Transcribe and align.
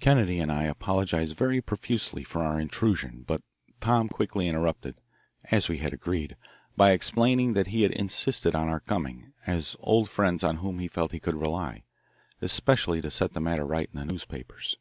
Kennedy 0.00 0.40
and 0.40 0.50
I 0.50 0.64
apologised 0.64 1.36
very 1.36 1.60
profusely 1.60 2.24
for 2.24 2.42
our 2.42 2.58
intrusion, 2.58 3.22
but 3.24 3.42
Tom 3.80 4.08
quickly 4.08 4.48
interrupted, 4.48 4.96
as 5.52 5.68
we 5.68 5.78
had 5.78 5.92
agreed, 5.94 6.34
by 6.76 6.90
explaining 6.90 7.52
that 7.52 7.68
he 7.68 7.82
had 7.82 7.92
insisted 7.92 8.56
on 8.56 8.66
our 8.68 8.80
coming, 8.80 9.34
as 9.46 9.76
old 9.78 10.10
friends 10.10 10.42
on 10.42 10.56
whom 10.56 10.80
he 10.80 10.88
felt 10.88 11.12
he 11.12 11.20
could 11.20 11.36
rely, 11.40 11.84
especially 12.40 13.00
to 13.02 13.10
set 13.12 13.34
the 13.34 13.40
matter 13.40 13.64
right 13.64 13.88
in 13.94 14.00
the 14.00 14.04
newspapers. 14.04 14.78